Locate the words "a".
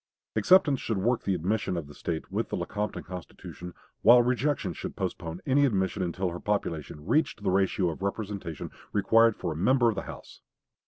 9.53-9.55